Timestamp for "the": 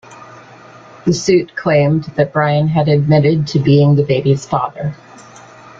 1.05-1.13, 3.95-4.03